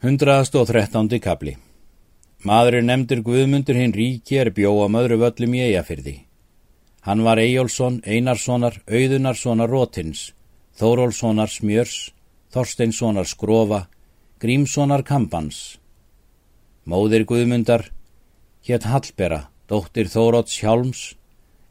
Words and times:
Hundraðast 0.00 0.54
og 0.56 0.62
þrettándi 0.70 1.18
kapli 1.20 1.52
Maðurinn 2.48 2.86
nefndir 2.88 3.18
Guðmundur 3.20 3.76
hinn 3.76 3.92
ríki 3.92 4.38
er 4.40 4.48
bjóa 4.56 4.86
möðru 4.88 5.18
völlum 5.20 5.56
í 5.58 5.60
eigafyrði. 5.66 6.14
Hann 7.04 7.20
var 7.26 7.36
Eyjólfsson, 7.42 7.98
Einarssonar, 8.08 8.78
Auðunarssonar 8.88 9.68
Rótins, 9.68 10.30
Þórólssonar 10.80 11.52
Smjörs, 11.52 12.14
Þorsteinssonar 12.48 13.28
Skrofa, 13.28 13.82
Grímssonar 14.40 15.04
Kampans. 15.04 15.76
Móðir 16.88 17.26
Guðmundar 17.28 17.90
hétt 18.64 18.88
Hallbera, 18.88 19.50
dóttir 19.68 20.08
Þóróts 20.08 20.56
Hjálms, 20.62 21.04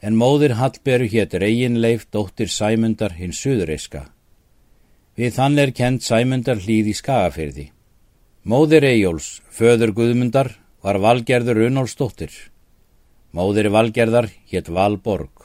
en 0.06 0.14
móðir 0.22 0.54
Hallberu 0.62 1.10
hétt 1.10 1.34
Reginleif, 1.34 2.06
dóttir 2.14 2.54
Sæmundar 2.54 3.18
hinn 3.18 3.34
Suðureiska. 3.34 4.06
Við 5.18 5.34
þann 5.42 5.60
er 5.66 5.74
kent 5.74 6.06
Sæmundar 6.06 6.62
hlýð 6.62 6.94
í 6.94 6.98
Skagafyrði. 7.02 7.70
Móðir 8.50 8.82
Eyjóls, 8.82 9.44
föður 9.54 9.92
Guðmundar, 9.94 10.56
var 10.82 10.98
Valgerður 10.98 11.60
Runálsdóttir. 11.60 12.32
Móðir 13.30 13.68
Valgerðar 13.70 14.26
hétt 14.50 14.72
Valborg. 14.74 15.44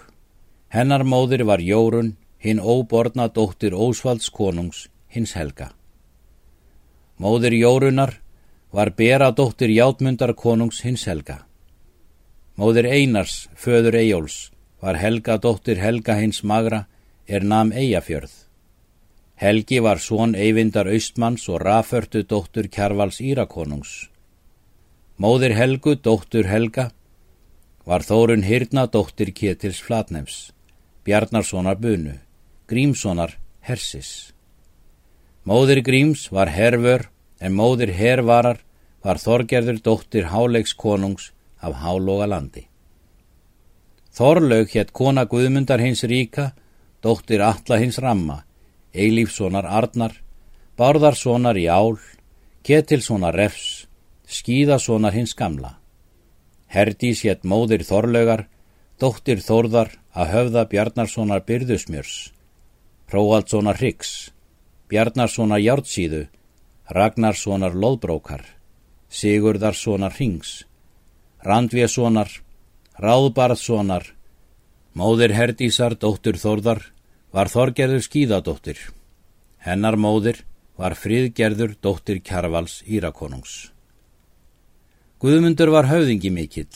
Hennar 0.73 1.05
móðir 1.05 1.43
var 1.45 1.61
Jórun, 1.61 2.15
hinn 2.41 2.63
óborna 2.63 3.27
dóttir 3.29 3.77
Ósvalds 3.77 4.31
konungs, 4.33 4.87
hins 5.13 5.35
Helga. 5.37 5.75
Móðir 7.21 7.59
Jórunar 7.59 8.15
var 8.73 8.95
Bera 8.97 9.29
dóttir 9.37 9.75
Játmundar 9.75 10.33
konungs, 10.33 10.81
hins 10.81 11.05
Helga. 11.05 11.43
Móðir 12.57 12.89
Einars, 12.89 13.51
föður 13.53 14.01
Eyjóls, 14.01 14.49
var 14.81 14.97
Helga 14.97 15.37
dóttir 15.37 15.77
Helga 15.77 16.17
hins 16.23 16.41
Magra, 16.41 16.87
er 17.29 17.45
nam 17.45 17.69
Eyjafjörð. 17.69 18.33
Helgi 19.35 19.81
var 19.83 19.99
svon 19.99 20.37
Eyvindar 20.39 20.87
Austmanns 20.87 21.49
og 21.51 21.65
raförtu 21.67 22.23
dóttur 22.23 22.69
Kjarvals 22.71 23.19
Írakonungs. 23.21 24.09
Móðir 25.19 25.57
Helgu, 25.59 25.97
dóttur 25.99 26.47
Helga, 26.47 26.91
var 27.85 28.07
Þórun 28.07 28.47
Hyrna 28.47 28.87
dóttir 28.87 29.33
Ketils 29.35 29.81
Flatnefs, 29.83 30.53
Bjarnarssonar 31.05 31.81
Bunu, 31.83 32.15
Grímssonar 32.71 33.35
Hersis. 33.61 34.33
Móðir 35.45 35.83
Gríms 35.83 36.31
var 36.33 36.49
Hervör 36.49 37.09
en 37.41 37.59
móðir 37.59 37.91
Hervarar 37.93 38.63
var 39.03 39.19
Þorgerður 39.19 39.83
dóttir 39.83 40.31
Háleiks 40.31 40.73
konungs 40.79 41.33
af 41.61 41.75
Hálóga 41.83 42.31
landi. 42.31 42.69
Þorlaug 44.15 44.71
hétt 44.71 44.95
kona 44.95 45.27
Guðmundar 45.27 45.83
hins 45.83 46.05
ríka, 46.07 46.53
dóttir 47.03 47.43
Alla 47.43 47.83
hins 47.83 47.99
ramma, 47.99 48.45
Eilífssonar 48.95 49.67
Arnar, 49.67 50.15
Bárðarssonar 50.79 51.59
í 51.59 51.67
Ál, 51.67 51.99
Ketilssonar 52.63 53.35
Refs, 53.35 53.89
Skíðassonar 54.31 55.15
hins 55.15 55.35
gamla. 55.35 55.75
Herdís 56.71 57.25
hétt 57.27 57.43
móðir 57.43 57.85
Þorlaugar, 57.87 58.47
dóttir 59.03 59.43
Þórðar 59.43 59.91
að 60.15 60.31
höfða 60.35 60.65
Bjarnarssonar 60.71 61.43
Byrðusmjörs, 61.47 62.15
Próaldssonar 63.11 63.79
Hryggs, 63.83 64.33
Bjarnarssonar 64.89 65.63
Jártsíðu, 65.63 66.25
Ragnarssonar 66.95 67.75
Lóðbrókar, 67.75 68.47
Sigurðarssonar 69.11 70.15
Hrings, 70.15 70.65
Randviessonar, 71.43 72.31
Ráðbarðssonar, 73.03 74.13
móðir 74.95 75.35
Herdísar, 75.35 75.99
dóttir 75.99 76.39
Þórðar, 76.39 76.94
var 77.35 77.51
Þorgerður 77.51 78.03
skíðadóttir. 78.07 78.79
Hennar 79.59 79.97
móðir 79.99 80.45
var 80.79 80.95
friðgerður 80.95 81.75
dóttir 81.83 82.21
Kjarvals 82.23 82.83
Írakonungs. 82.87 83.73
Guðmundur 85.19 85.73
var 85.75 85.89
höfðingi 85.91 86.31
mikill. 86.31 86.71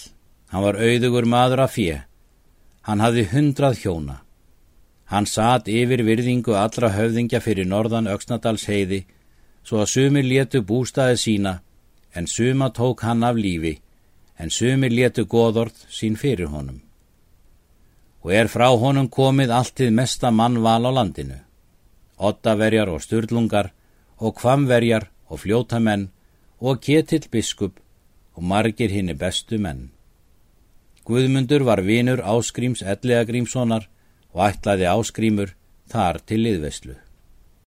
Hann 0.51 0.65
var 0.65 0.81
auðugur 0.81 1.29
maður 1.31 1.63
af 1.67 1.77
fjö. 1.77 2.01
Hann 2.83 3.05
hafði 3.05 3.29
hundrað 3.31 3.79
hjóna. 3.85 4.17
Hann 5.13 5.29
satt 5.31 5.71
yfir 5.71 6.03
virðingu 6.05 6.57
allra 6.59 6.91
höfðingja 6.97 7.41
fyrir 7.45 7.69
norðan 7.69 8.11
Öksnadals 8.11 8.67
heiði 8.67 9.05
svo 9.63 9.85
að 9.85 9.93
sumir 9.95 10.27
letu 10.27 10.65
bústaði 10.65 11.21
sína 11.23 11.55
en 12.17 12.27
suma 12.27 12.73
tók 12.75 13.05
hann 13.07 13.23
af 13.23 13.39
lífi 13.39 13.79
en 14.41 14.51
sumir 14.51 14.93
letu 14.93 15.25
goðorð 15.29 15.87
sín 15.93 16.17
fyrir 16.17 16.51
honum 16.53 16.81
og 18.23 18.33
er 18.35 18.51
frá 18.51 18.69
honum 18.83 19.09
komið 19.09 19.53
alltið 19.55 19.93
mesta 19.95 20.31
mannval 20.31 20.89
á 20.89 20.91
landinu. 20.99 21.39
Ottaverjar 22.19 22.91
og 22.91 23.03
styrlungar 23.05 23.71
og 24.19 24.35
kvamverjar 24.41 25.09
og 25.31 25.43
fljótamenn 25.45 26.09
og 26.59 26.81
ketill 26.83 27.29
biskup 27.31 27.79
og 28.35 28.43
margir 28.43 28.91
hinn 28.91 29.15
bestu 29.19 29.59
menn. 29.59 29.91
Guðmundur 31.09 31.65
var 31.65 31.81
vinur 31.87 32.21
áskríms 32.21 32.83
ellega 32.83 33.25
grímssonar 33.25 33.87
og 34.35 34.43
ætlaði 34.51 34.91
áskrímur 34.91 35.55
þar 35.89 36.21
til 36.27 36.45
liðveslu. 36.45 36.97